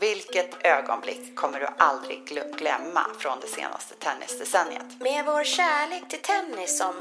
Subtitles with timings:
[0.00, 5.00] Vilket ögonblick kommer du aldrig glö- glömma från det senaste tennisdecenniet?
[5.00, 6.94] Med vår kärlek till tennis som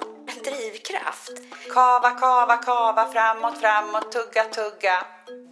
[0.44, 1.32] drivkraft.
[1.74, 5.06] Kava, kava, kava, framåt, framåt, tugga, tugga.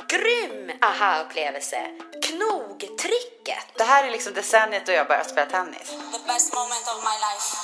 [0.07, 1.77] Grym aha-upplevelse.
[2.23, 3.65] Knogtricket.
[3.77, 5.89] Det här är liksom decenniet då jag började spela tennis.
[5.89, 7.57] the best moment of my life.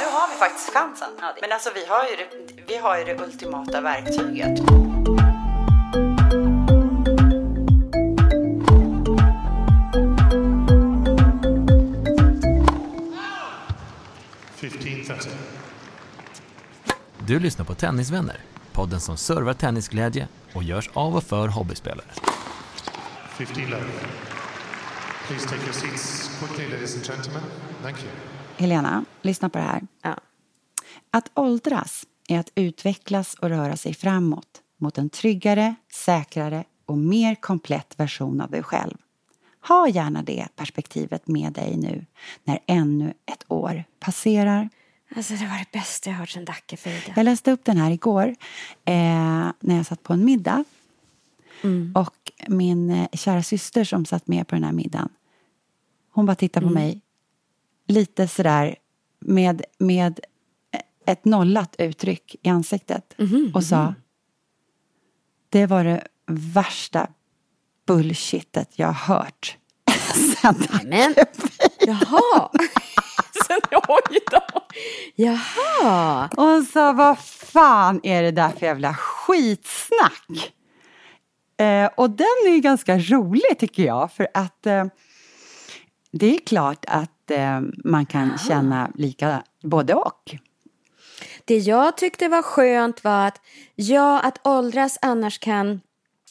[0.00, 1.10] Nu har vi faktiskt chansen.
[1.40, 2.28] Men alltså vi har ju det,
[2.66, 4.60] vi har ju det ultimata verktyget.
[17.30, 18.36] Du lyssnar på Tennisvänner,
[18.72, 22.06] podden som servar tennisglädje och görs av och för hobbyspelare.
[23.38, 23.84] Fifteen love.
[25.26, 27.42] Please take your seats quickly, ladies and gentlemen.
[27.82, 28.08] Thank you.
[28.56, 29.82] Helena, lyssna på det här.
[30.02, 30.16] Ja.
[31.10, 37.34] Att åldras är att utvecklas och röra sig framåt mot en tryggare, säkrare och mer
[37.34, 38.96] komplett version av dig själv.
[39.68, 42.06] Ha gärna det perspektivet med dig nu
[42.44, 44.68] när ännu ett år passerar.
[45.16, 47.12] Alltså det var det bästa jag hört sedan Dackefejden.
[47.16, 48.26] Jag läste upp den här igår
[48.84, 48.94] eh,
[49.60, 50.64] när jag satt på en middag.
[51.94, 55.08] Och min eh, kära syster som satt med på den här middagen
[56.10, 57.00] hon bara tittade på mig
[57.86, 58.76] lite sådär
[59.20, 60.20] med, med
[61.06, 63.14] ett nollat uttryck i ansiktet
[63.54, 63.94] och sa
[65.48, 67.08] Det var det värsta
[67.86, 69.56] bullshitet jag hört
[70.42, 71.14] sen Men,
[71.86, 72.50] jaha.
[73.46, 74.40] Sen, oj då.
[75.14, 76.28] Jaha.
[76.36, 80.52] Och hon sa, vad fan är det där för jävla skitsnack?
[81.60, 84.84] Eh, och den är ganska rolig tycker jag, för att eh,
[86.12, 90.36] det är klart att eh, man kan känna lika både och.
[91.44, 93.40] Det jag tyckte var skönt var att
[93.74, 95.80] ja, att åldras annars kan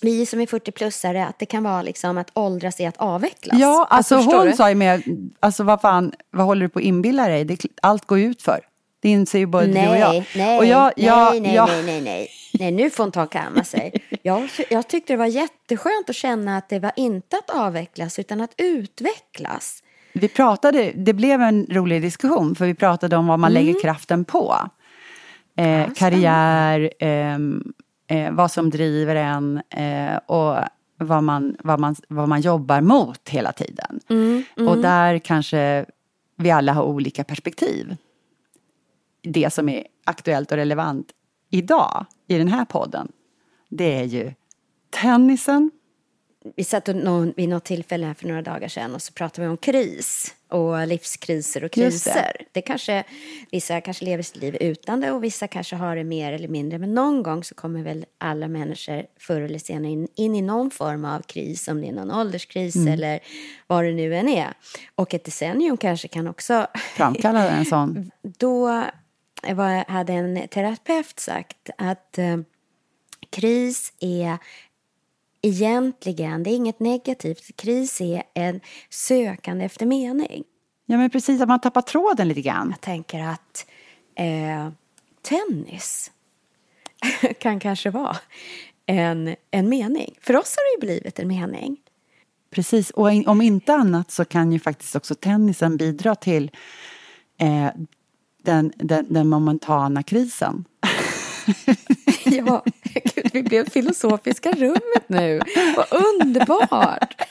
[0.02, 3.60] vi som är 40-plussare, att det kan vara liksom att åldras är att avvecklas.
[3.60, 4.54] Ja, alltså förstår hon du?
[4.56, 5.04] sa ju med,
[5.40, 7.46] alltså vad fan, vad håller du på att inbilla dig?
[7.46, 8.60] Det, allt går ut för.
[9.02, 10.10] Det inser ju både du och jag.
[10.10, 12.30] Nej, nej, och jag, jag, nej, nej, jag, nej, nej, nej.
[12.54, 13.94] Nej, nu får hon ta och kamma sig.
[14.24, 18.42] Jag, jag tyckte det var jätteskönt att känna att det var inte att avvecklas utan
[18.42, 19.84] att utvecklas.
[20.14, 23.66] Vi pratade, det blev en rolig diskussion för vi pratade om vad man Mm.
[23.66, 24.56] lägger kraften på.
[25.58, 27.64] Eh, karriär, ehm,
[28.10, 30.56] eh, vad som driver en eh, och
[30.98, 34.00] vad man, vad, man, vad man jobbar mot hela tiden.
[34.10, 35.86] Mm, Och där kanske
[36.36, 37.96] vi alla har olika perspektiv.
[39.24, 41.12] Det som är aktuellt och relevant
[41.50, 43.12] idag i den här podden,
[43.70, 44.34] det är ju
[44.90, 45.72] tennisen,
[46.56, 46.88] Vi satt
[47.36, 50.88] vid något tillfälle här för några dagar sedan och så pratade vi om kris och
[50.88, 52.12] livskriser och Just det.
[52.12, 52.46] kriser.
[52.52, 52.62] Det.
[52.62, 53.04] kanske,
[53.52, 56.80] vissa kanske lever sitt liv utan det och vissa kanske har det mer eller mindre.
[56.80, 60.72] Men någon gång så kommer väl alla människor förr eller senare in, in i någon
[60.72, 62.94] form av kris, om det är någon ålderskris Mm.
[62.94, 63.20] eller
[63.68, 64.54] vad det nu än är.
[64.96, 68.12] Och ett decennium kanske kan också framkallar en sån.
[68.22, 68.84] då
[69.54, 72.38] var, hade en terapeut sagt att eh,
[73.30, 74.38] kris är
[75.42, 80.44] egentligen, det är inget negativt, kris är en sökande efter mening.
[80.86, 82.70] Ja men precis, att man tappar tråden lite grann.
[82.70, 83.66] Jag tänker att
[84.16, 84.70] eh,
[85.22, 86.12] tennis
[87.40, 88.18] kan kanske vara
[88.86, 90.16] en, en mening.
[90.22, 91.78] För oss har det ju blivit en mening.
[92.52, 96.52] Precis, och in- om inte annat så kan ju faktiskt också tennisen bidra till
[97.38, 97.68] eh,
[98.44, 100.66] den, den, den momentana krisen.
[102.26, 102.64] Ja,
[103.34, 105.42] vi blev filosofiska rummet nu.
[105.76, 105.86] Vad
[106.22, 107.22] underbart!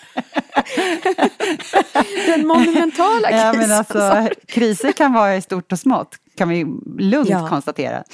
[2.26, 3.46] Den monumentala krisen.
[3.46, 6.64] Ja, men alltså, kriser kan vara i stort och smått, kan vi
[6.98, 7.48] lugnt Ja.
[7.48, 8.04] konstatera.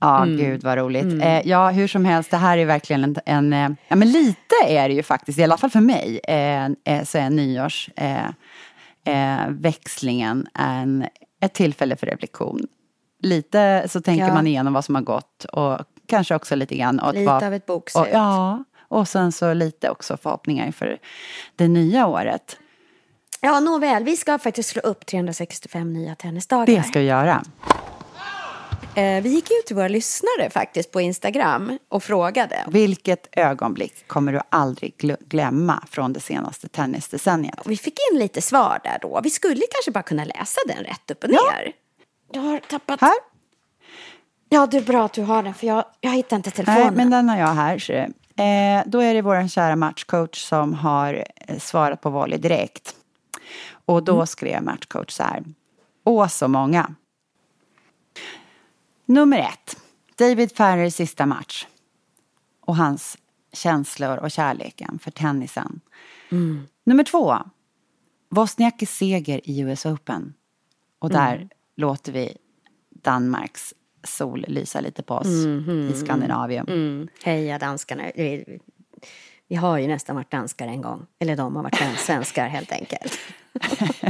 [0.00, 1.22] Ja, gud vad roligt.
[1.22, 4.54] Eh, ja, hur som helst, det här är verkligen en, en eh, ja men lite
[4.66, 8.26] är det ju faktiskt, i alla fall för mig, eh, eh, så är nyårs eh,
[9.04, 9.46] eh,
[10.54, 11.06] en,
[11.42, 12.60] ett tillfälle för reflektion.
[13.22, 14.34] Lite så tänker Ja.
[14.34, 15.78] man igenom vad som har gått och
[16.08, 18.04] kanske också lite grann åt Lite av ett bokslut.
[18.06, 20.98] och, Ja, och sen så lite också förhoppningar inför
[21.56, 22.56] det nya året.
[23.40, 26.66] Ja, nåväl, vi ska faktiskt slå upp 365 nya tennisdagar.
[26.66, 27.42] Det ska vi göra.
[28.94, 32.64] Eh, vi gick ut till våra lyssnare faktiskt på Instagram och frågade.
[32.68, 37.58] Vilket ögonblick kommer du aldrig gl- glömma från det senaste tennisdecenniet?
[37.64, 39.20] Vi fick in lite svar där då.
[39.24, 41.72] Vi skulle kanske bara kunna läsa den rätt upp och ner.
[42.32, 43.00] Jag har tappat...
[43.00, 43.14] Här?
[44.48, 46.82] Ja, det är bra att du har den för jag, jag hittar inte telefonen.
[46.82, 47.78] Nej, men den har jag här.
[47.78, 47.92] Så.
[47.92, 52.96] Eh, då är det vår kära matchcoach som har eh, svarat på volley direkt.
[53.86, 54.26] Och då Mm.
[54.26, 55.44] skrev matchcoach så här.
[56.04, 56.94] Åh, så många.
[59.06, 59.76] Nummer ett.
[60.18, 61.66] David Ferrers sista match.
[62.60, 63.18] Och hans
[63.52, 65.80] känslor och kärleken för tennisen.
[66.30, 66.66] Mm.
[66.84, 67.36] Nummer två.
[68.28, 70.34] Wozniackis seger i US Open.
[70.98, 71.48] Och där Mm.
[71.76, 72.36] låter vi
[72.90, 73.74] Danmarks
[74.06, 75.90] sol lysa lite på oss Mhm.
[75.94, 76.68] i Skandinavien.
[76.68, 77.08] Mm.
[77.24, 78.02] Heja danskarna.
[78.14, 78.58] Vi,
[79.48, 81.06] vi har ju nästan varit danskar en gång.
[81.18, 83.18] Eller de har varit svenskar helt enkelt.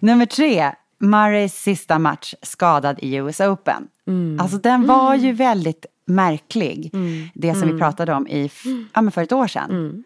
[0.00, 3.88] Nummer tre, Murrays sista match skadad i US Open.
[4.06, 4.40] Mm.
[4.40, 6.90] Alltså den var ju väldigt märklig.
[7.34, 8.50] Det som vi pratade om i,
[8.94, 9.70] ja, men för ett år sedan.
[9.70, 10.04] Mm.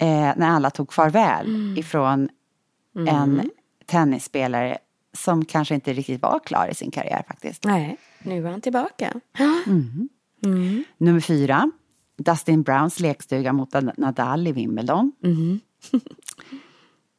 [0.00, 2.28] Eh, när alla tog farväl ifrån
[2.96, 3.08] Mm.
[3.16, 3.50] en
[3.86, 4.78] tennisspelare
[5.18, 7.64] som kanske inte riktigt var klar i sin karriär faktiskt.
[7.64, 9.20] Nej, nu är han tillbaka.
[10.98, 11.70] Nummer fyra,
[12.16, 15.12] Dustin Browns lekstuga mot Nadal i Wimbledon.
[15.24, 15.60] Mm.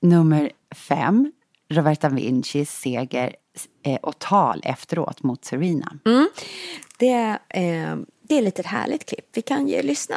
[0.01, 1.31] Nummer fem,
[1.69, 3.35] Roberta Vincis seger
[3.83, 5.99] eh, och tal efteråt mot Serena.
[6.97, 9.25] Det, eh, det är lite härligt klipp.
[9.33, 10.15] Vi kan ju lyssna.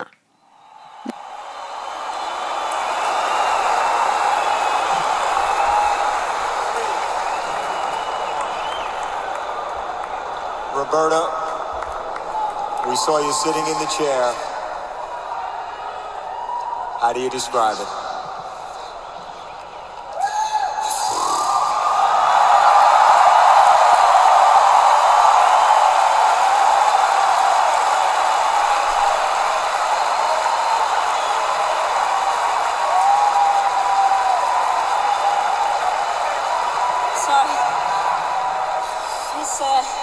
[10.93, 11.25] Roberta,
[12.87, 14.35] we saw you sitting in the chair.
[17.01, 17.89] How do you describe it?
[37.17, 37.57] Sorry.
[39.41, 40.02] It's uh,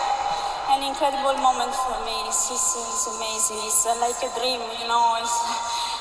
[0.79, 2.15] an incredible moment for me.
[2.27, 3.57] It's, it's, it's amazing.
[3.67, 5.17] It's uh, like a dream, you know.
[5.19, 5.35] It's,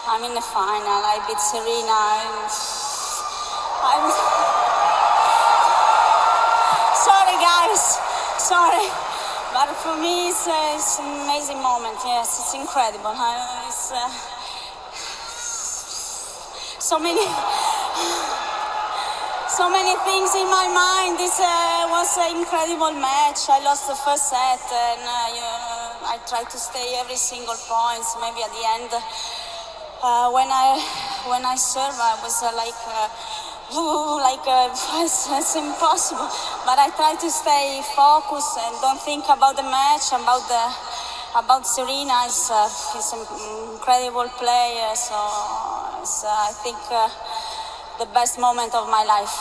[0.07, 1.03] I'm in the final.
[1.03, 1.91] I beat Serena.
[1.91, 2.47] I'm,
[3.83, 4.07] I'm
[7.11, 7.99] sorry, guys.
[8.39, 8.87] Sorry.
[9.51, 11.99] But for me, it's, uh, it's an amazing moment.
[12.07, 13.19] Yes, it's incredible.
[13.67, 13.99] It's uh,
[16.79, 17.27] so many
[19.59, 21.19] so many things in my mind.
[21.19, 23.51] This uh, was an incredible match.
[23.51, 28.07] I lost the first set, and uh, you- I tried to stay every single point.
[28.23, 30.79] Maybe at the end, uh, when I
[31.27, 32.79] when I serve, I was uh, like.
[32.87, 33.11] Uh,
[33.69, 34.73] Ooh, like uh,
[35.05, 36.25] it's, it's impossible,
[36.65, 40.65] but I try to stay focused and don't think about the match, about the
[41.37, 42.25] about Serena.
[42.25, 43.27] Is an
[43.77, 46.81] incredible player, so uh, I think
[47.99, 49.35] the best moment of my life.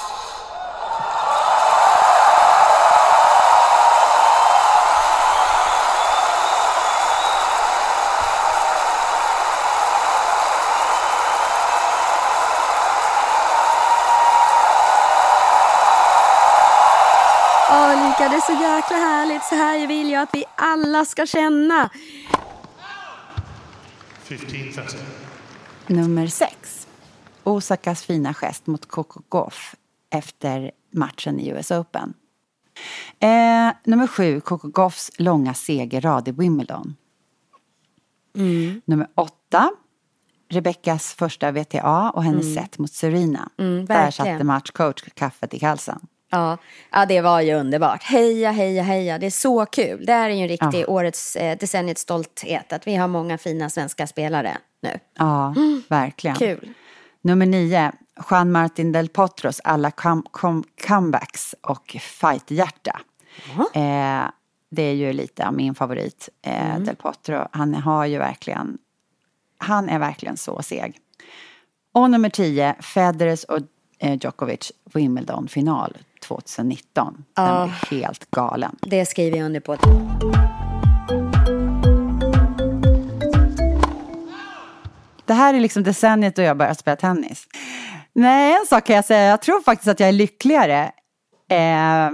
[17.69, 19.43] Åh, Lika, det är så jäkla härligt.
[19.43, 21.89] Så här vill jag att vi alla ska känna.
[24.27, 24.95] 15.30.
[25.87, 26.56] Nummer sex,
[27.47, 29.75] Osakas fina gest mot Coco Gauff
[30.09, 32.13] efter matchen i US Open.
[33.19, 36.95] Eh, nummer sju, Coco Gauffs långa segerrad i Wimbledon.
[38.85, 39.71] Nummer åtta,
[40.49, 43.49] Rebeckas första VTA och hennes set mot Serena.
[43.57, 44.11] Där Mm, verkligen.
[44.37, 45.99] satte matchcoach kaffet i halsen.
[46.29, 46.57] Ja,
[46.91, 48.03] ja, det var ju underbart.
[48.03, 49.17] Heja, heja, heja.
[49.19, 50.05] Det är så kul.
[50.05, 52.73] Det här är ju en riktig årets eh, decenniets stolthet.
[52.73, 54.99] Att vi har många fina svenska spelare nu.
[55.17, 55.55] Ja,
[55.89, 56.35] verkligen.
[56.35, 56.73] Kul.
[57.27, 57.91] Nummer nio,
[58.29, 62.99] Juan Martin del Potros alla com- com- comebacks och fighthjärta.
[63.73, 64.29] Eh,
[64.71, 67.47] det är ju lite av min favorit, eh, del Potro.
[67.51, 68.77] Han har ju verkligen,
[69.57, 70.97] han är verkligen så seg.
[71.93, 73.59] Och nummer tio, Federers och
[73.99, 77.23] eh, Djokovic Wimbledon-final 2019.
[77.33, 78.75] Den var helt galen.
[78.81, 79.77] Det skriver jag under på.
[85.27, 87.47] Det här är liksom decenniet då jag började spela tennis.
[88.13, 89.29] Nej, en sak kan jag säga.
[89.29, 90.91] Jag tror faktiskt att jag är lyckligare
[91.49, 92.09] eh,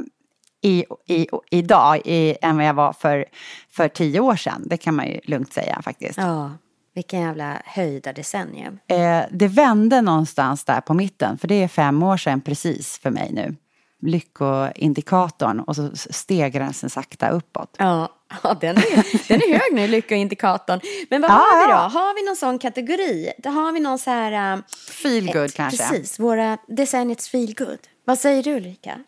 [0.62, 3.26] i, i, idag i, än vad jag var för,
[3.72, 4.64] för tio år sedan.
[4.66, 6.18] Det kan man ju lugnt säga faktiskt.
[6.18, 6.52] Ja,
[6.96, 8.80] vilken jävla höjda decennium.
[8.88, 13.10] Eh, det vände någonstans där på mitten, för det är fem år sedan precis för
[13.10, 13.56] mig nu.
[14.02, 17.76] lyckoindikatorn och så steg den sakta uppåt.
[17.80, 18.10] Ja,
[18.44, 20.80] ja den, är, den är hög nu, lyckoindikatorn.
[21.10, 21.78] Men vad Ja, har vi då?
[22.00, 23.32] Har vi någon sån kategori?
[23.46, 24.54] Har vi någon så här...
[24.54, 24.64] Um,
[25.02, 25.78] Feel good kanske.
[25.88, 27.80] Precis, våra decenniets feel good.
[28.06, 29.00] Vad säger du Ulrika?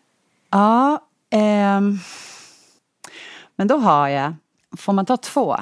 [0.50, 1.02] Ja,
[1.32, 1.98] ehm,
[3.56, 4.34] men då har jag,
[4.76, 5.56] får man ta två?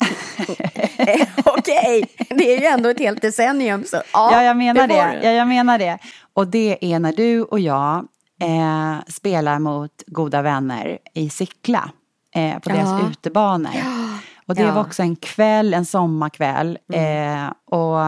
[1.44, 3.84] Okej, det är ju ändå ett helt decennium.
[3.84, 5.18] Så, ja, Ja, jag menar det.
[5.20, 5.26] du.
[5.26, 5.98] Ja, jag menar det.
[6.32, 8.08] Och det är när du och jag
[8.42, 11.90] eh, spelar mot goda vänner i Sickla.
[12.34, 13.08] Eh, på deras Ja.
[13.10, 13.70] utebanor.
[14.46, 14.74] Och det Ja.
[14.74, 16.78] var också en kväll, en sommarkväll.
[16.92, 18.00] Eh, och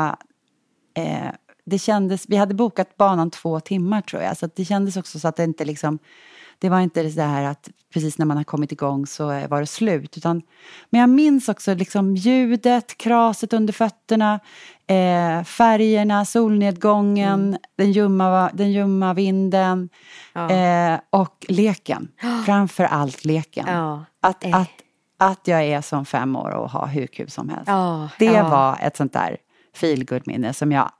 [0.95, 1.31] eh,
[1.64, 4.37] det kändes, vi hade bokat banan två timmar tror jag.
[4.37, 5.99] Så det kändes också så att det inte liksom,
[6.62, 9.61] det var inte det här att precis när man har kommit igång så eh, var
[9.61, 10.16] det slut.
[10.16, 10.42] Utan,
[10.90, 14.40] men jag minns också liksom ljudet, kraset under fötterna,
[14.87, 19.88] eh, färgerna, solnedgången, den, ljumma, den ljumma vinden
[20.35, 22.09] eh, och leken.
[22.47, 23.66] Framför allt leken.
[23.69, 24.04] Ja.
[24.21, 24.57] Att, Eh.
[24.57, 24.71] att,
[25.19, 27.69] att jag är som fem år och har hur kul som helst.
[27.69, 28.49] Ja, det ja.
[28.49, 29.37] var ett sånt där
[29.76, 30.90] feelgood minne som, jag,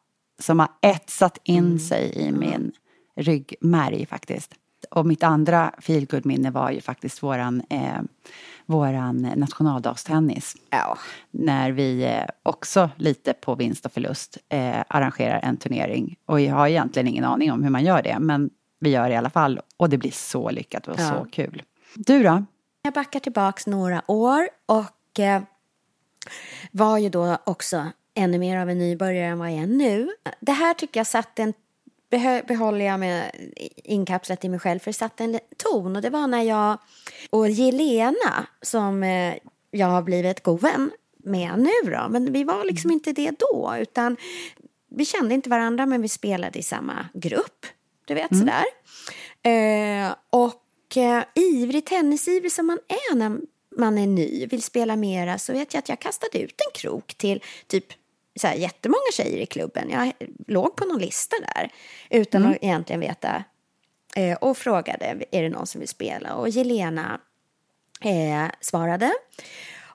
[0.40, 1.78] som har etsat in Mm.
[1.78, 2.73] sig i min
[3.16, 4.54] ryggmärg faktiskt.
[4.90, 8.00] Och mitt andra feelgood minne var ju faktiskt våran, eh,
[8.66, 10.56] våran nationaldagstennis.
[10.70, 10.98] Ja.
[11.30, 16.16] När vi eh, också lite på vinst och förlust eh, arrangerar en turnering.
[16.26, 19.14] Och jag har egentligen ingen aning om hur man gör det, men vi gör det
[19.14, 19.60] i alla fall.
[19.76, 21.08] Och det blir så lyckat och Ja.
[21.08, 21.62] så kul.
[21.94, 22.44] Du då?
[22.82, 25.42] Jag backar tillbaks några år och eh,
[26.70, 30.08] var ju då också ännu mer av en nybörjare än vad jag är nu.
[30.40, 31.52] Det här tycker jag satte en
[32.47, 33.31] behåller jag med
[33.85, 36.78] inkapslat i mig själv för det satte en ton och det var när jag
[37.31, 39.35] och Jelena som eh,
[39.71, 40.90] jag har blivit god vän
[41.25, 44.16] med nu då men vi var liksom inte det då utan
[44.97, 47.66] vi kände inte varandra men vi spelade i samma grupp.
[48.04, 48.64] Du vet sådär.
[49.42, 53.38] Eh, och eh, ivrig, tennisivrig som man är när
[53.76, 57.14] man är ny, vill spela mera, så vet jag att jag kastade ut en krok
[57.14, 57.87] till typ
[58.36, 59.90] så här, jättemånga tjejer i klubben.
[59.90, 60.12] Jag
[60.46, 61.70] låg på någon lista där
[62.10, 63.44] utan att egentligen veta.
[64.16, 66.34] Eh, och frågade, är det någon som vill spela?
[66.34, 67.20] Och Jelena
[68.00, 69.12] eh, svarade.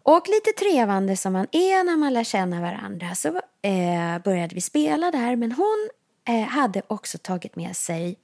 [0.04, 3.28] Och lite trevande som man är när man lär känna varandra så
[3.62, 5.36] eh, började vi spela där.
[5.36, 5.90] Men hon
[6.28, 8.16] eh, hade också tagit med sig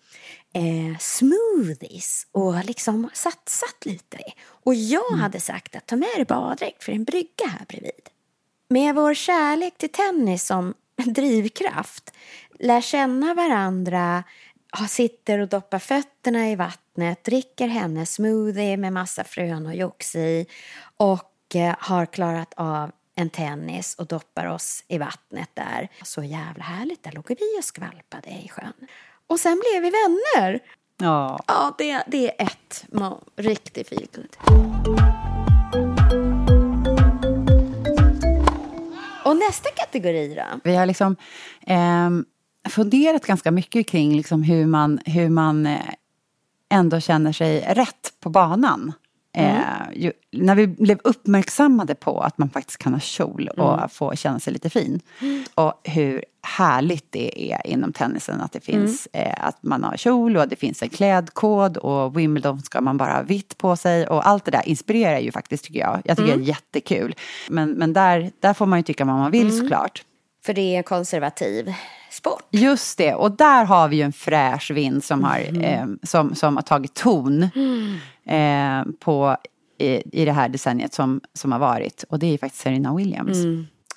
[0.53, 4.17] eh, smoothies och liksom satsat lite.
[4.45, 8.09] Och jag hade sagt att ta med dig baddräkt för en brygga här bredvid.
[8.73, 10.73] Med vår kärlek till tennis som
[11.05, 12.13] drivkraft,
[12.59, 14.23] lär känna varandra,
[14.89, 20.45] sitter och doppar fötterna i vattnet, dricker hennes smoothie med massa frön och jox i
[20.97, 25.89] och eh, har klarat av en tennis och doppar oss i vattnet där.
[26.03, 28.87] Så jävla härligt, där låg vi och skvalpade i sjön.
[29.27, 30.59] Och sen blev vi vänner.
[30.97, 31.43] Ja.
[31.47, 32.85] Ja, det, det är ett
[33.35, 34.37] riktigt feelgood.
[39.25, 40.59] Och nästa kategori då?
[40.63, 41.15] Vi har liksom
[41.67, 42.09] eh,
[42.69, 45.79] funderat ganska mycket kring liksom hur man, hur man eh,
[46.69, 48.93] ändå känner sig rätt på banan.
[49.35, 49.63] Eh,
[49.93, 54.39] ju, när vi blev uppmärksammade på att man faktiskt kan ha kjol och få känna
[54.39, 54.99] sig lite fin.
[55.55, 60.37] Och hur härligt det är inom tennisen att det finns eh, att man har kjol
[60.37, 64.27] och det finns en klädkod och Wimbledon ska man bara ha vitt på sig och
[64.27, 66.01] allt det där inspirerar ju faktiskt tycker jag.
[66.05, 67.15] Jag tycker det är jättekul.
[67.49, 70.03] Men, men där, där får man ju tycka vad man vill såklart.
[70.45, 71.73] För det är en konservativ
[72.13, 72.43] sport.
[72.51, 76.55] Just det, och där har vi ju en fräsch vind som har, eh, som, som
[76.55, 77.43] har tagit ton
[78.25, 79.37] eh, på,
[79.77, 82.03] i, i det här decenniet som, som har varit.
[82.09, 83.37] Och det är ju faktiskt Serena Williams.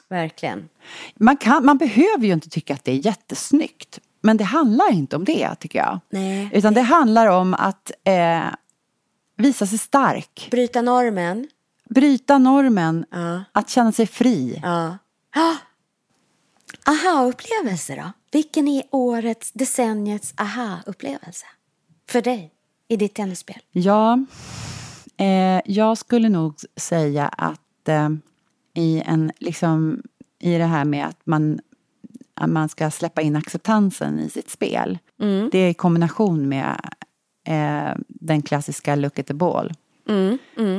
[0.08, 0.68] Verkligen.
[1.14, 3.98] Man, kan, man behöver ju inte tycka att det är jättesnyggt.
[4.20, 6.00] Men det handlar inte om det, tycker jag.
[6.10, 6.50] Nej.
[6.52, 8.44] Utan det handlar om att eh,
[9.36, 10.48] visa sig stark.
[10.50, 11.48] Bryta normen.
[11.88, 13.06] Bryta normen.
[13.10, 13.44] Ja.
[13.52, 14.60] Att känna sig fri.
[14.62, 14.98] Ja.
[15.36, 15.54] Ah!
[16.84, 18.12] Aha-upplevelse då?
[18.32, 21.46] Vilken är årets, decenniets aha-upplevelse?
[22.08, 22.52] För dig,
[22.88, 23.58] i ditt tennisspel?
[23.72, 24.24] Ja,
[25.16, 28.08] eh, jag skulle nog säga att eh,
[28.74, 30.02] i, en, liksom,
[30.40, 31.60] i det här med att man,
[32.34, 34.98] att man ska släppa in acceptansen i sitt spel.
[35.52, 36.80] Det är i kombination med
[37.46, 39.72] eh, den klassiska look at the ball.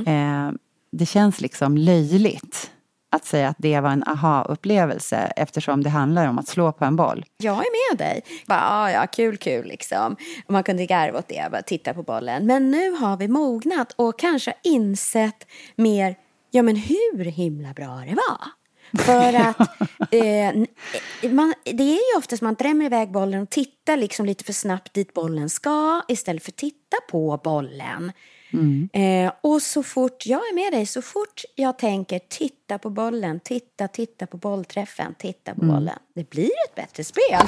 [0.08, 0.52] Eh,
[0.92, 2.72] det känns liksom löjligt
[3.12, 6.96] att säga att det var en aha-upplevelse eftersom det handlar om att slå på en
[6.96, 7.26] boll.
[7.38, 8.22] Jag är med dig.
[8.48, 10.16] Bara, ja, ja, kul, kul liksom.
[10.46, 12.46] Och man kunde garva åt det, bara titta på bollen.
[12.46, 16.16] Men nu har vi mognat och kanske insett mer,
[16.52, 18.52] ja men hur himla bra det var.
[18.94, 19.60] För att
[20.14, 24.54] eh, man, det är ju oftast man drämmer iväg bollen och tittar liksom lite för
[24.54, 28.12] snabbt dit bollen ska istället för att titta på bollen.
[28.54, 28.90] Mm.
[28.94, 33.40] Eh, och så fort jag är med dig, så fort jag tänker titta på bollen,
[33.40, 35.76] titta, titta på bollträffen, titta på Mm.
[35.76, 36.00] bollen.
[36.16, 37.48] Det blir ett bättre spel.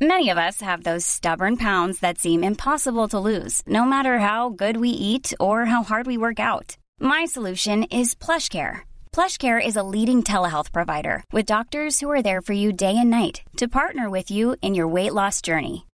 [0.00, 4.50] Many of us have those stubborn pounds that seem impossible to lose, no matter how
[4.50, 6.76] good we eat or how hard we work out.
[7.00, 8.80] My solution is PlushCare.
[9.16, 13.10] PlushCare is a leading telehealth provider with doctors who are there for you day and
[13.10, 15.84] night to partner with you in your weight loss journey.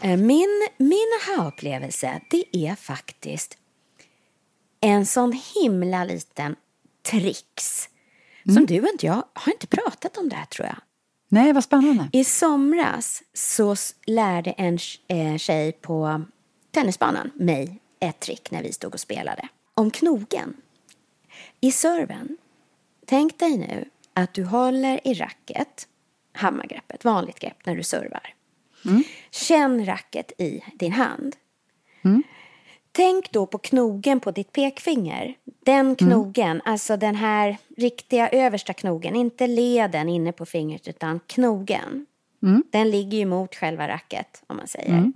[0.00, 3.58] Eh, Min, min aha-upplevelse, det är faktiskt
[4.80, 6.56] en sån himla liten
[7.10, 7.88] tricks.
[8.54, 10.76] Som du och inte jag har inte pratat om det här tror jag.
[11.28, 12.08] Nej, vad spännande.
[12.12, 13.76] I somras så
[14.06, 14.78] lärde en
[15.08, 16.22] eh, tjej på
[16.70, 19.48] tennisbanan mig ett trick när vi stod och spelade.
[19.74, 20.56] Om knogen.
[21.60, 22.36] I serven.
[23.06, 25.88] Tänk dig nu att du håller i racket,
[26.32, 28.34] hammargreppet, vanligt grepp när du servar.
[29.30, 31.36] Känn racket i din hand.
[32.92, 35.34] Tänk då på knogen på ditt pekfinger.
[35.64, 42.06] Den knogen, alltså den här riktiga översta knogen, inte leden inne på fingret utan knogen.
[42.70, 45.12] Den ligger ju mot själva racket om man säger.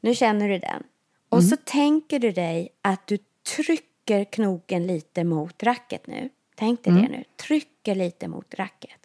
[0.00, 0.82] Nu känner du den.
[1.28, 3.18] Och så tänker du dig att du
[3.56, 6.28] trycker knogen lite mot racket nu.
[6.54, 7.24] Tänk dig det nu.
[7.36, 9.00] Trycker lite mot racket.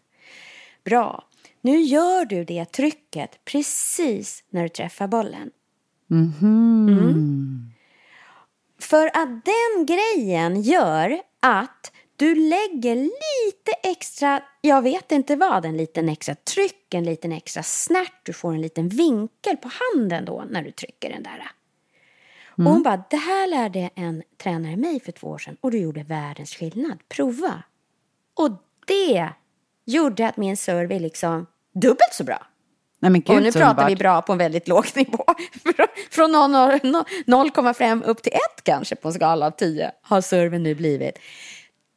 [0.83, 1.23] Bra.
[1.61, 5.51] Nu gör du det trycket precis när du träffar bollen.
[6.11, 7.71] Mm.
[8.79, 15.77] För att den grejen gör att du lägger lite extra, jag vet inte vad, en
[15.77, 18.25] liten extra tryck, en liten extra snärt.
[18.25, 21.51] Du får en liten vinkel på handen då när du trycker den där.
[22.57, 25.77] Och hon bara, det här lärde en tränare mig för två år sedan och du
[25.77, 26.99] gjorde världens skillnad.
[27.09, 27.63] Prova.
[28.33, 28.49] Och
[28.85, 29.29] det
[29.87, 32.47] gjorde att min serve är liksom dubbelt så bra.
[32.99, 33.91] Nej, men gud, och nu så pratar underbart.
[33.91, 35.25] vi bra på en väldigt låg nivå.
[36.11, 36.51] Från någon-
[36.83, 37.05] någon-
[37.49, 41.19] 0,5 upp till 1 kanske på en skala av 10 har serven nu blivit.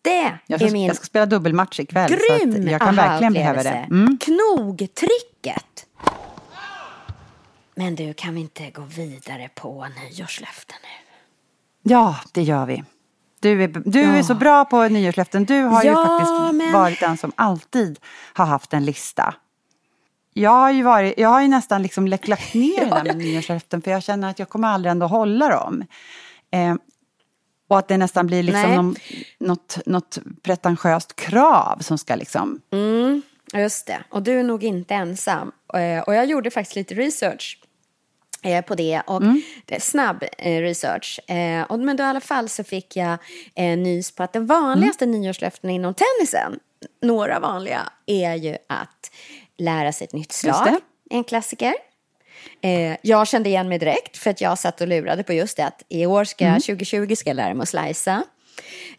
[0.03, 2.09] Det Jag är ska, min jag ska spela dubbelmatch ikväll.
[2.11, 3.69] så grym jag kan verkligen behöva det.
[3.91, 4.19] Mm.
[4.21, 5.87] Knogtricket.
[7.75, 10.89] Men du, kan vi inte gå vidare på nyårslöften nu?
[11.93, 12.85] Ja, det gör vi.
[13.41, 14.23] Du är, du är Ja.
[14.23, 15.45] så bra på nyårslöften.
[15.45, 17.99] Du har ju Ja, faktiskt men- varit den som alltid
[18.35, 19.35] har haft en lista.
[20.35, 23.83] Jag har ju, varit, jag har ju nästan liksom lagt ner det där med nyårslöften
[23.83, 25.85] för jag känner att jag kommer aldrig ändå hålla dem.
[26.53, 26.75] Eh,
[27.69, 28.97] och att det nästan blir liksom någon,
[29.41, 32.61] något, något pretentiöst krav som ska liksom...
[32.73, 33.23] Mm,
[33.55, 33.99] just det.
[34.11, 35.53] Och du är nog inte ensam.
[35.75, 37.59] Eh, Och jag gjorde faktiskt lite research
[38.67, 39.03] på det.
[39.07, 39.23] Och
[39.67, 41.31] är snabb eh, research.
[41.31, 43.19] Eh, och, men då i alla fall så fick jag
[43.55, 46.59] eh, nys på att den vanligaste nyårslöftena inom tennisen,
[47.03, 49.11] några vanliga, är ju att
[49.59, 50.77] lära sig ett nytt slag.
[51.11, 51.75] En klassiker.
[52.61, 55.67] Eh, jag kände igen mig direkt för att jag satt och lurade på just det
[55.67, 58.23] att i år ska jag, 2020 ska jag lära mig att slicea.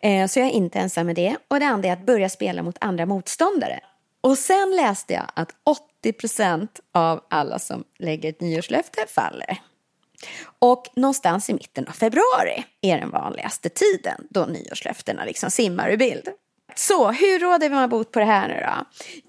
[0.02, 1.36] Eh, så jag är inte ensam med det.
[1.48, 3.80] Och det andra är att börja spela mot andra motståndare.
[4.22, 5.56] Och sen läste jag att
[6.04, 9.62] 80% av alla som lägger ett nyårslöfte faller.
[10.60, 15.98] Och någonstans i mitten av februari är den vanligaste tiden då nyårslöftena liksom simmar ur
[15.98, 16.30] bild.
[16.76, 18.86] Så hur råder man bot på det här nu då?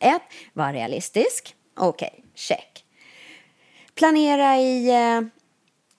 [0.08, 0.22] 1.
[0.52, 1.54] Var realistisk.
[1.76, 2.84] Okej, check.
[3.94, 5.20] Planera i, eh,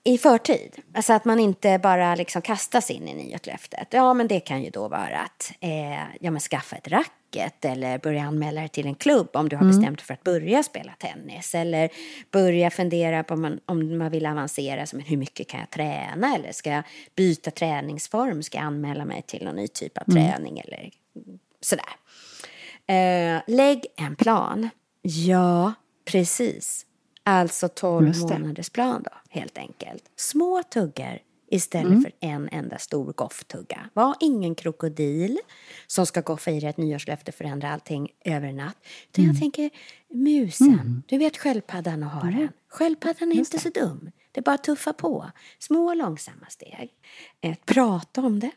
[0.04, 0.76] i förtid.
[0.94, 3.88] Alltså att man inte bara liksom kastas in i nyårslöftet.
[3.90, 7.98] Ja, men det kan ju då vara att eh, ja, men skaffa ett racket eller
[7.98, 10.92] börja anmäla dig till en klubb om du har bestämt dig för att börja spela
[10.98, 11.54] tennis.
[11.54, 11.90] Eller
[12.30, 16.34] börja fundera på om man, om man vill avancera, som hur mycket kan jag träna?
[16.34, 16.84] Eller ska jag
[17.16, 18.42] byta träningsform?
[18.42, 20.58] Ska jag anmäla mig till någon ny typ av träning?
[20.58, 20.90] Eller
[21.60, 21.84] sådär.
[22.86, 24.68] Eh, lägg en plan.
[25.02, 25.72] Ja,
[26.04, 26.86] precis.
[27.24, 28.38] Alltså 12 Just det.
[28.38, 29.10] månaders plan då,
[29.40, 30.04] helt enkelt.
[30.16, 31.18] Små tuggar
[31.50, 32.02] istället Mm.
[32.02, 33.90] för en enda stor gofftugga.
[33.92, 35.38] Var ingen krokodil
[35.86, 38.76] som ska goffa i dig ett nyårslöfte och förändra allting över en natt.
[39.10, 39.34] Utan Mm.
[39.34, 39.70] jag tänker
[40.08, 41.02] musen.
[41.06, 42.48] Du vet sköldpaddan och haren.
[42.68, 44.10] Sköldpaddan är inte så dum.
[44.32, 45.30] Det är bara att tuffa på.
[45.58, 46.90] Små långsamma steg.
[47.40, 48.50] Eh, prata om det.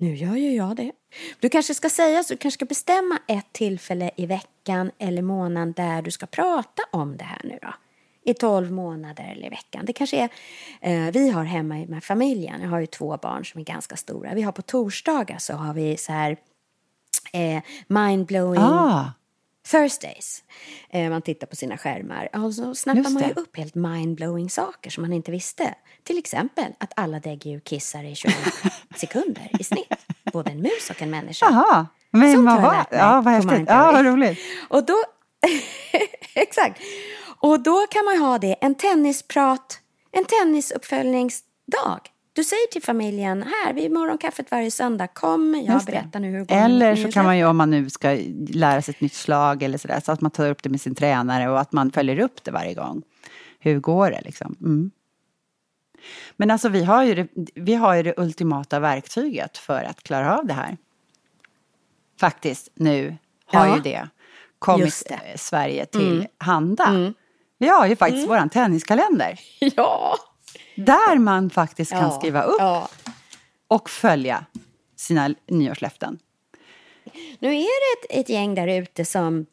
[0.00, 0.92] Nu gör ju jag det.
[1.40, 5.72] Du kanske ska säga så, du kanske ska bestämma ett tillfälle i veckan eller månaden
[5.72, 7.74] där du ska prata om det här nu då.
[8.28, 9.84] I tolv månader eller i veckan.
[9.84, 10.28] Det kanske är,
[10.80, 14.34] eh, vi har hemma med familjen, jag har ju två barn som är ganska stora.
[14.34, 16.36] Vi har på torsdagar så har vi så här
[17.32, 19.12] eh, mindblowing Ah,
[19.70, 20.44] Thursdays.
[20.90, 24.90] Eh, man tittar på sina skärmar och så snappar man ju upp helt mindblowing saker
[24.90, 25.74] som man inte visste.
[26.02, 28.34] Till exempel att alla däggdjur kissar i 21
[28.96, 29.92] sekunder i snitt.
[30.32, 31.46] Både en mus och en människa.
[31.50, 33.68] Jaha, men Sånt vad, har jag vad, lärt mig ja, vad häftigt.
[33.68, 34.38] Ja, vad roligt.
[34.68, 34.96] Och då,
[36.34, 36.80] exakt.
[37.40, 39.80] Och då kan man ha det, en tennisprat,
[40.12, 42.00] en tennisuppföljningsdag.
[42.32, 46.44] Du säger till familjen, här vid morgonkaffet varje söndag, kom, jag berättar nu hur det
[46.44, 49.14] går Eller så kan man ju nyårslöfte." om man nu ska lära sig ett nytt
[49.14, 51.90] slag eller sådär, så att man tar upp det med sin tränare och att man
[51.90, 53.02] följer upp det varje gång.
[53.58, 54.56] Hur går det liksom?
[54.60, 54.90] Mm.
[56.36, 60.38] Men alltså vi har, ju det, vi har ju det ultimata verktyget för att klara
[60.38, 60.76] av det här.
[62.20, 63.76] Faktiskt, nu har Ja.
[63.76, 64.08] ju det
[64.58, 65.38] kommit det.
[65.38, 66.26] Sverige till Mm.
[66.38, 67.12] handa.
[67.58, 68.28] Vi har ju faktiskt Mm.
[68.28, 69.40] våran tenniskalender.
[69.76, 70.16] Ja!
[70.76, 72.88] Där man faktiskt kan Ja, skriva upp ja.
[73.68, 74.44] och följa
[74.96, 76.18] sina nyårslöften.
[77.38, 79.46] Nu är det ett, ett gäng där ute som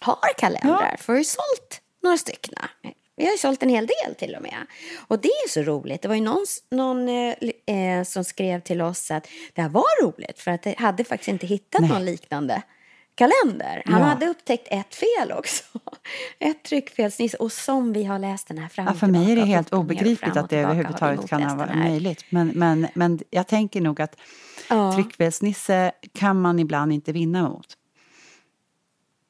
[0.00, 2.54] har kalendrar, för vi har sålt några stycken.
[3.16, 4.66] Vi har ju sålt en hel del till och med.
[5.08, 6.02] Och det är så roligt.
[6.02, 7.34] Det var ju någon, någon eh,
[7.76, 11.28] eh, som skrev till oss att det här var roligt för att det hade faktiskt
[11.28, 12.62] inte hittat någon liknande
[13.14, 13.82] kalender.
[13.86, 14.06] Han Ja.
[14.06, 15.64] hade upptäckt ett fel också.
[16.38, 17.34] Ett tryckfelsniss.
[17.34, 20.36] Och som vi har läst den här fram Ja, för mig är det helt obegripligt
[20.36, 22.24] att det överhuvudtaget kan vara möjligt.
[22.30, 24.16] Men, men, men jag tänker nog att
[24.68, 24.92] Ja.
[24.94, 27.76] tryckfelsnisse kan man ibland inte vinna mot.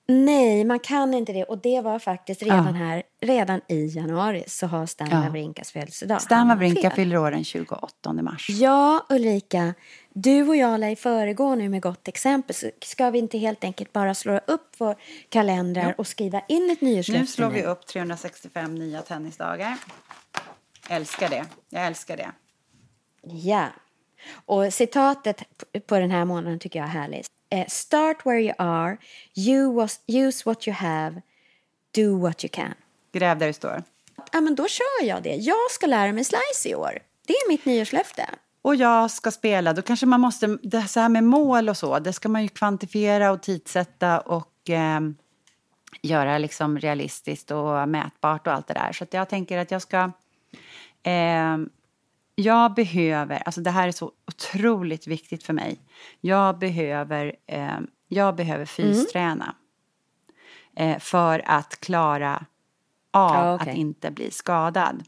[0.09, 1.45] Nej, man kan inte det.
[1.45, 2.73] Och det var faktiskt redan Ja.
[2.73, 5.21] här, redan i januari så har Stan Ja.
[5.21, 6.23] Wawrinkas födelsedag.
[6.23, 8.47] Stan Wawrinka fyller år den 28 mars.
[8.51, 9.75] Ja, Ulrika.
[10.13, 12.57] Du och jag lär föregå nu med gott exempel.
[12.57, 14.97] Så ska vi inte helt enkelt bara slå upp vår
[15.29, 19.77] kalender och skriva in ett nyårslöfte Nu slår vi upp 365 nya tennisdagar.
[20.89, 21.47] Älskar det.
[21.69, 22.31] Jag älskar det.
[23.23, 23.67] Ja.
[24.47, 25.43] Och citatet
[25.87, 27.27] på den här månaden tycker jag är härligt.
[27.51, 28.97] Eh, Start where you are,
[30.07, 31.23] use what you have,
[31.95, 32.75] do what you can.
[33.13, 33.83] Gräv där det står.
[34.33, 35.35] Ja, men då kör jag det.
[35.35, 36.99] Jag ska lära mig slice i år.
[37.27, 38.27] Det är mitt nyårslöfte.
[38.63, 41.99] Och jag ska spela, då kanske man måste, det så här med mål och så,
[41.99, 45.17] det ska man ju kvantifiera och tidsätta och ehm,
[46.03, 48.93] göra liksom realistiskt och mätbart och allt det där.
[48.93, 50.11] Så jag tänker att jag ska,
[51.03, 51.71] ehm,
[52.35, 55.81] jag behöver, alltså det här är så otroligt viktigt för mig.
[56.21, 59.55] Jag behöver, ehm, jag behöver fysträna.
[60.77, 62.45] Eh, för att klara
[63.11, 63.71] av Ja, okej.
[63.71, 65.03] att inte bli skadad.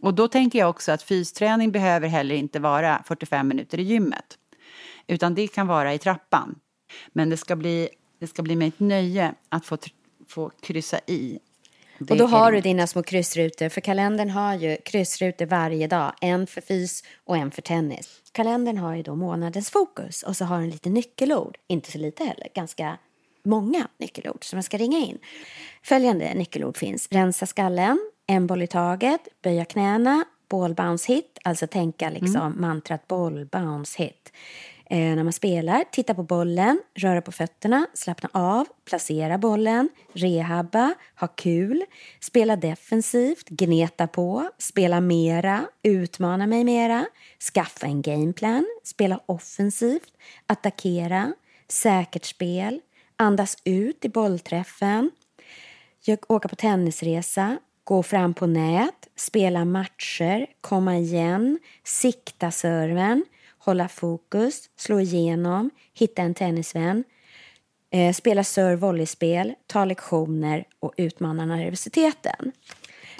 [0.00, 4.38] Och då tänker jag också att fysträning behöver heller inte vara 45 minuter i gymmet.
[5.06, 6.58] Utan det kan vara i trappan.
[7.12, 7.88] Men det ska bli,
[8.20, 9.78] det ska bli mig ett nöje att få,
[10.28, 11.38] få kryssa i.
[11.98, 16.12] Det Och då har du dina små kryssrutor, för kalendern har ju kryssrutor varje dag.
[16.20, 18.22] En för fys och en för tennis.
[18.32, 21.58] Kalendern har ju då månadens fokus och så har den lite nyckelord.
[21.66, 22.98] Inte så lite heller, ganska
[23.44, 25.18] många nyckelord som jag ska ringa in.
[25.82, 27.08] Följande nyckelord finns.
[27.10, 33.08] Rensa skallen, en boll i taget, böja knäna, ball bounce hit, alltså tänka liksom mantrat
[33.08, 34.32] boll bounce hit.
[34.90, 40.94] Eh, när man spelar, titta på bollen, röra på fötterna, slappna av, placera bollen, rehabba,
[41.20, 41.84] ha kul,
[42.20, 47.06] spela defensivt, gneta på, spela mera, utmana mig mera,
[47.54, 50.12] skaffa en gameplan, spela offensivt,
[50.46, 51.32] attackera,
[51.68, 52.80] säkert spel,
[53.16, 55.10] andas ut i bollträffen,
[56.28, 63.24] åka på tennisresa, gå fram på nät, spela matcher, komma igen, sikta serven,
[63.58, 67.04] hålla fokus, slå igenom, hitta en tennisvän,
[67.90, 72.52] eh, spela serve volleyspel, ta lektioner och utmana nervositeten.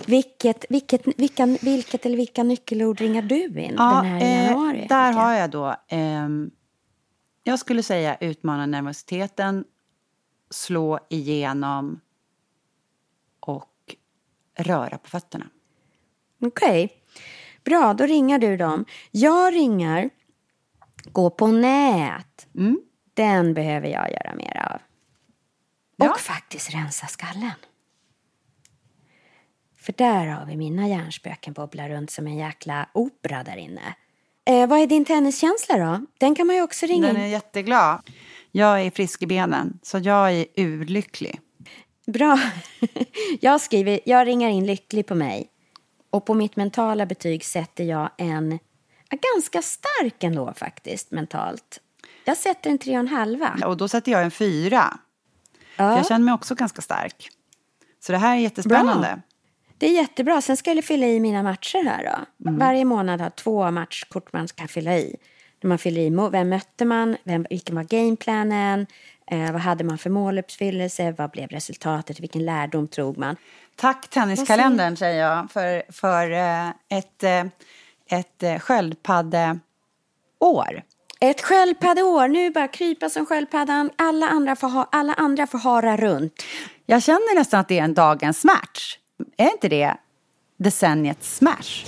[0.06, 4.82] Vilket, vilket, vilka, vilket eller vilka nyckelord ringar du in den här i januari?
[4.82, 5.76] eh, där har jag då...
[5.88, 6.50] ehm,
[7.42, 9.64] jag skulle säga utmana nervositeten,
[10.50, 12.00] slå igenom
[13.40, 13.64] och
[14.58, 15.46] röra på fötterna.
[16.40, 16.92] Okej.
[17.64, 18.84] Bra, då ringar du dem.
[19.10, 20.10] Jag ringar
[21.04, 22.46] gå på nät.
[22.54, 22.80] Mm.
[23.14, 24.80] Den behöver jag göra mer av.
[25.96, 26.10] Ja.
[26.10, 27.52] Och faktiskt rensa skallen.
[29.76, 33.94] För där har vi mina hjärnspöken bobblar runt som en jäkla opera där inne.
[34.46, 36.06] Eh, vad är din tenniskänsla då?
[36.18, 38.10] Den kan man ju också ringa Den är jätteglad.
[38.50, 41.40] Jag är frisk i benen, så jag är urlycklig.
[42.12, 42.40] Bra.
[43.40, 45.48] Jag skriver, jag ringar in lycklig på mig.
[46.10, 48.58] Och på mitt mentala betyg sätter jag en,
[49.34, 51.80] ganska stark ändå faktiskt, mentalt.
[52.24, 53.58] Jag sätter en tre och en halva.
[53.64, 54.98] Och då sätter jag en fyra.
[55.76, 55.96] Ja.
[55.96, 57.28] Jag känner mig också ganska stark.
[58.00, 59.08] Så det här är jättespännande.
[59.08, 59.20] Bra.
[59.78, 60.40] Det är jättebra.
[60.42, 62.48] Sen ska jag fylla i mina matcher här då.
[62.48, 62.58] Mm.
[62.58, 65.16] Varje månad har två matchkort man ska fylla i.
[65.60, 68.86] När man fyller i vem mötte man, vem, vilken var gameplanen,
[69.30, 73.36] eh, vad hade man för måluppfyllelse, vad blev resultatet, vilken lärdom drog man.
[73.76, 77.44] Tack tenniskalendern säger jag för, för eh, ett, eh,
[78.18, 79.60] ett eh, sköldpaddeår.
[81.20, 85.96] Ett sköldpaddeår, nu bara krypa som sköldpaddan, alla andra får, ha, alla andra får hara
[85.96, 86.42] runt.
[86.86, 88.98] Jag känner nästan att det är en dagens match.
[89.36, 89.94] Är inte det
[90.56, 91.86] decenniets smash?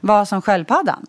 [0.00, 1.06] Vad som sköldpaddan?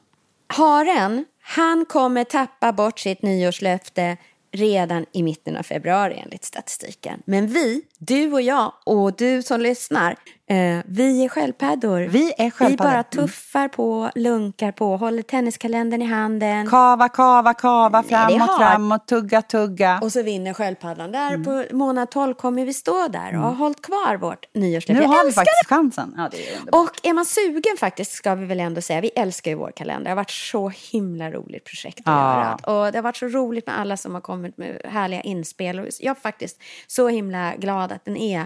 [0.48, 4.18] Haren, han kommer tappa bort sitt nyårslöfte
[4.52, 7.22] redan i mitten av februari enligt statistiken.
[7.26, 10.16] Men vi, du och jag och du som lyssnar,
[10.50, 12.00] eh, vi är sköldpaddor.
[12.02, 12.92] Vi är Vi sköldpaddor.
[12.92, 16.68] bara tuffar på, lunkar på, håller tenniskalendern i handen.
[16.70, 20.00] Kava, kava, kava, det framåt, framåt, tugga, tugga.
[20.02, 21.12] Och så vinner sköldpaddan.
[21.12, 25.02] Där på månad 12 kommer vi stå där och har hållit kvar vårt nyårslöfte.
[25.04, 26.14] Nu har vi faktiskt chansen.
[26.18, 26.60] Ja, det är.
[26.76, 30.04] Och är man sugen faktiskt ska vi väl ändå säga, vi älskar ju vår kalender.
[30.04, 32.36] Det har varit så himla roligt projekt att Ja.
[32.36, 32.56] göra.
[32.86, 35.80] Och det har varit så roligt med alla som har kommit med härliga inspel.
[35.80, 38.46] Och jag är faktiskt så himla glad att den är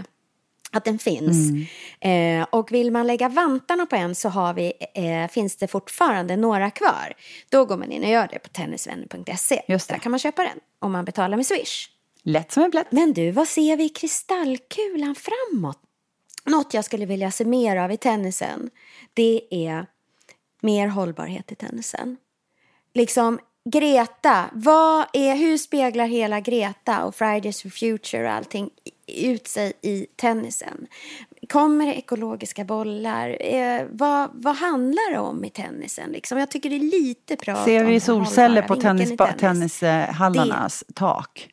[0.73, 1.67] att den finns.
[1.99, 6.35] Eh, och vill man lägga vantarna på en så har vi, eh, finns det fortfarande
[6.35, 7.13] några kvar.
[7.49, 9.61] Då går man in och gör det på tennisvänner.se.
[9.67, 11.89] Där kan man köpa den om man betalar med Swish.
[12.23, 12.91] Lätt som en plätt.
[12.91, 15.79] Men du, vad ser vi i kristallkulan framåt?
[16.45, 18.69] Något jag skulle vilja se mer av i tennisen,
[19.13, 19.85] det är
[20.61, 22.17] mer hållbarhet i tennisen.
[22.93, 28.69] Liksom, Greta, vad är, hur speglar hela Greta och Fridays for Future och allting
[29.07, 30.87] ut sig i tennisen?
[31.49, 33.37] Kommer det ekologiska bollar?
[33.39, 36.11] Eh, vad, vad handlar det om i tennisen?
[36.11, 36.37] Liksom?
[36.37, 41.49] Jag tycker det är lite prat Ser vi solceller på tennis, tennishallarnas tak?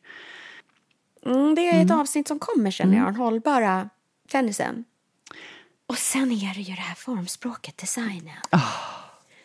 [1.26, 3.90] Mm, det är ett avsnitt som kommer känner jag, den hållbara
[4.28, 4.84] tennisen.
[5.86, 8.36] Och sen är det ju det här formspråket, designen.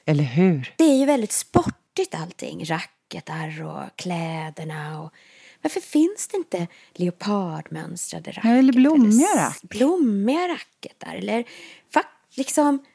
[0.06, 0.74] Eller hur?
[0.78, 5.14] Det är ju väldigt sportigt allting, racketar och kläderna och
[5.66, 8.56] varför finns det inte leopardmönstrade racketar?
[8.56, 9.70] eller blommiga racket.
[9.70, 11.44] Blommiga racketar eller
[12.36, 12.86] liksom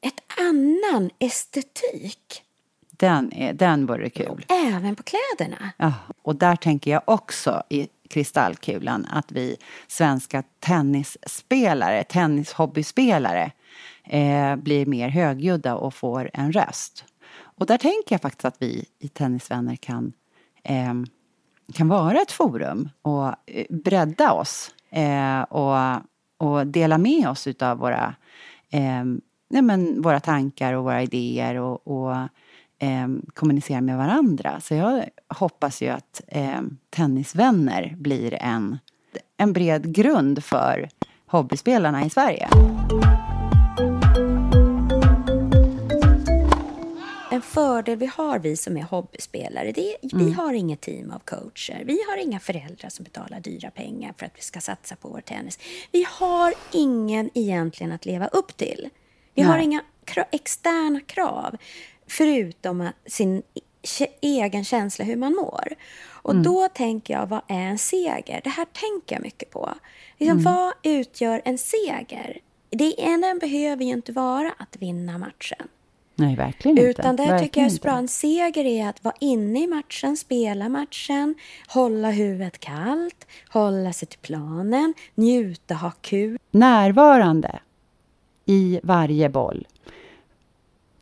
[0.00, 2.42] ett annan estetik
[2.90, 4.46] Den, är, den vore kul.
[4.48, 5.70] även på kläderna.
[5.76, 9.56] Ja, och där tänker jag också i kristallkulan att vi
[9.86, 13.52] svenska tennisspelare, tennishobbyspelare
[14.04, 17.04] eh, blir mer högljudda och får en röst.
[17.38, 20.12] Och där tänker jag faktiskt att vi i Tennisvänner kan,
[20.62, 20.94] eh,
[21.72, 26.02] kan vara ett forum och eh, bredda oss eh, och,
[26.38, 28.14] och dela med oss utav våra,
[28.70, 29.04] eh,
[29.50, 32.14] nej men, våra tankar och våra idéer och, och
[32.78, 34.60] eh, kommunicera med varandra.
[34.60, 38.78] Så jag hoppas ju att eh, Tennisvänner blir en,
[39.36, 40.88] en bred grund för
[41.26, 42.48] hobbyspelarna i Sverige.
[47.36, 51.18] En fördel vi har, vi som är hobbyspelare, det är, vi har inget team av
[51.18, 51.82] coacher.
[51.84, 55.20] Vi har inga föräldrar som betalar dyra pengar för att vi ska satsa på vår
[55.20, 55.58] tennis.
[55.92, 58.88] Vi har ingen egentligen att leva upp till.
[59.34, 59.64] Vi har Nej.
[59.64, 61.56] inga kra- externa krav,
[62.06, 63.42] förutom sin
[64.20, 65.74] egen känsla hur man mår.
[66.08, 68.40] Och då tänker jag, vad är en seger?
[68.44, 69.74] Det här tänker jag mycket på.
[70.18, 72.38] Liksom, Vad utgör en seger?
[72.70, 75.68] Det ena behöver ju inte vara att vinna matchen.
[76.18, 76.90] Nej, verkligen inte.
[76.90, 77.96] Utan det tycker jag är bra.
[77.96, 81.34] En seger är att vara inne i matchen, spela matchen,
[81.68, 86.38] hålla huvudet kallt, hålla sig till planen, njuta, ha kul.
[86.50, 87.58] Närvarande
[88.44, 89.66] i varje boll.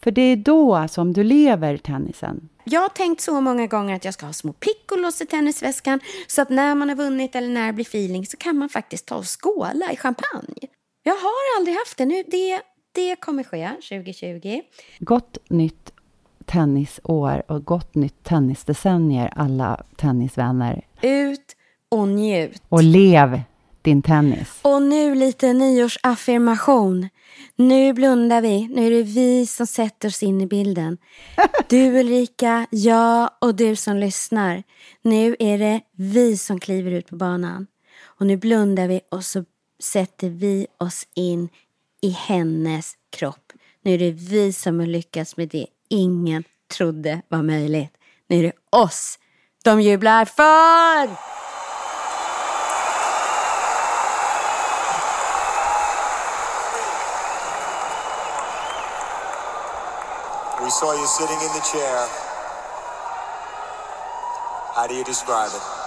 [0.03, 2.49] För det är då som du lever tennisen.
[2.65, 6.43] Jag har tänkt så många gånger att jag ska ha små piccolos i tennisväskan så
[6.43, 9.17] att när man har vunnit eller när det blir feeling så kan man faktiskt ta
[9.17, 10.69] och skåla i champagne.
[11.03, 12.05] Jag har aldrig haft det.
[12.05, 12.63] Nu, det,
[12.95, 14.61] det kommer ske 2020.
[14.99, 15.93] Gott nytt
[16.45, 20.87] tennisår och gott nytt tennisdecennier alla tennisvänner.
[21.03, 21.57] Ut
[21.89, 22.63] och njut.
[22.69, 23.41] Och lev
[23.83, 24.59] din tennis.
[24.63, 27.09] Och nu lite nyårsaffirmation.
[27.57, 28.69] Nu blundar vi.
[28.69, 30.99] Nu är det vi som sätter oss in i bilden.
[31.69, 34.63] Du Ulrika, jag och du som lyssnar.
[35.03, 37.67] Nu är det vi som kliver ut på banan.
[38.03, 39.45] Och nu blundar vi och så
[39.83, 41.49] sätter vi oss in
[42.05, 43.53] i hennes kropp.
[43.83, 47.97] Nu är det vi som har lyckats med det ingen trodde var möjligt.
[48.29, 49.19] Nu är det oss
[49.65, 51.07] de jublar för!
[60.65, 62.09] We saw you sitting in the chair.
[64.75, 65.84] How do you describe it?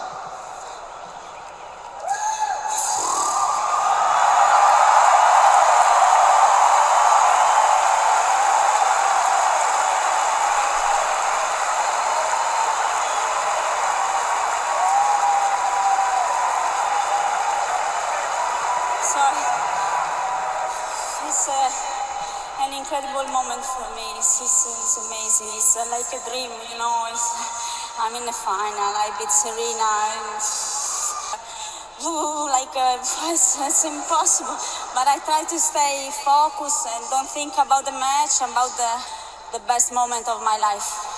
[32.07, 34.55] Ooh, like uh, it's, it's impossible.
[34.95, 39.63] But I try to stay focused and don't think about the match, about the, the
[39.67, 41.16] best moment of my life.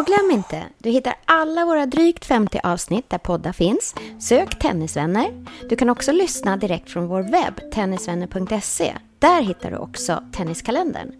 [0.00, 3.94] Och glöm inte, du hittar alla våra drygt 50 avsnitt där poddar finns.
[4.18, 5.46] Sök Tennisvänner.
[5.68, 8.96] Du kan också lyssna direkt från vår webb, tennisvänner.se.
[9.18, 11.12] Där hittar du också Tenniskalendern.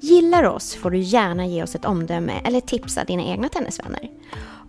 [0.00, 4.10] Gillar oss får du gärna ge oss ett omdöme eller tipsa dina egna tennisvänner.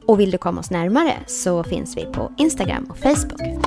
[0.06, 3.67] Och vill du komma oss närmare så finns vi på Instagram och Facebook.